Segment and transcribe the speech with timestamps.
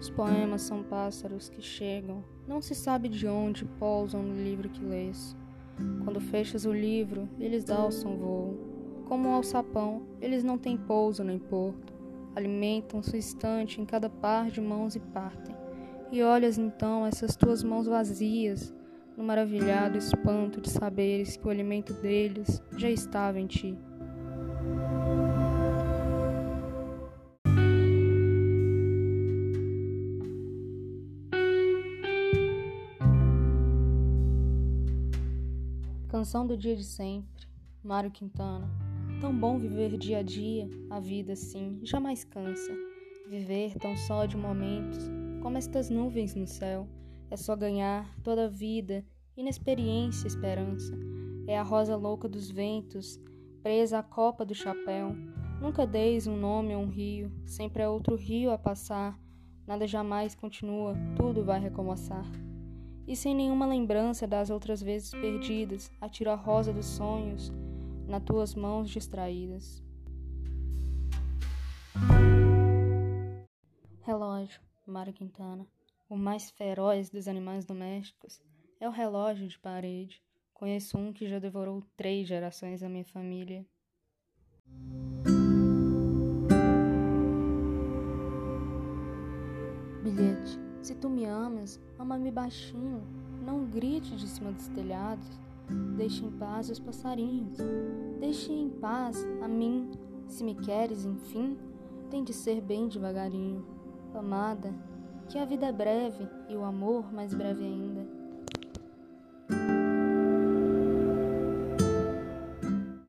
[0.00, 4.82] Os poemas são pássaros que chegam, não se sabe de onde pousam no livro que
[4.82, 5.36] lês.
[6.02, 8.58] Quando fechas o livro, eles alçam voo.
[9.04, 11.92] Como o alçapão, eles não têm pouso nem porto.
[12.34, 15.54] Alimentam sua estante em cada par de mãos e partem.
[16.10, 18.74] E olhas então essas tuas mãos vazias,
[19.18, 23.76] no maravilhado espanto de saberes que o alimento deles já estava em ti.
[36.10, 37.46] Canção do dia de sempre,
[37.84, 38.68] Mário Quintana.
[39.20, 42.76] Tão bom viver dia a dia, a vida assim, jamais cansa.
[43.28, 45.08] Viver tão só de momentos,
[45.40, 46.88] como estas nuvens no céu.
[47.30, 49.04] É só ganhar toda a vida,
[49.36, 50.98] inexperiência, esperança.
[51.46, 53.20] É a rosa louca dos ventos,
[53.62, 55.14] presa à copa do chapéu.
[55.60, 59.16] Nunca deis um nome a um rio, sempre é outro rio a passar.
[59.64, 62.26] Nada jamais continua, tudo vai recomeçar
[63.10, 67.50] e sem nenhuma lembrança das outras vezes perdidas, atiro a rosa dos sonhos
[68.06, 69.82] nas tuas mãos distraídas.
[74.02, 75.66] Relógio, Mário Quintana.
[76.08, 78.40] O mais feroz dos animais domésticos
[78.78, 80.22] é o relógio de parede.
[80.54, 83.66] Conheço um que já devorou três gerações da minha família.
[90.04, 90.69] Bilhete.
[90.82, 93.02] Se tu me amas, ama-me baixinho,
[93.44, 95.28] não grite de cima dos telhados.
[95.96, 97.58] Deixe em paz os passarinhos,
[98.18, 99.90] deixe em paz a mim.
[100.26, 101.56] Se me queres, enfim,
[102.10, 103.64] tem de ser bem devagarinho.
[104.14, 104.74] Amada,
[105.28, 108.19] que a vida é breve e o amor mais breve ainda.